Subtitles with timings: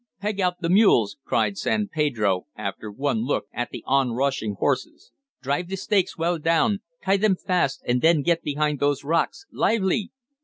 [0.19, 5.11] Peg out the mules!" cried San Pedro, after one look at the onrushing horses.
[5.43, 6.79] "Drive the stakes well down!
[7.05, 9.45] Tie them fast and then get behind those rocks!
[9.51, 10.09] Lively!"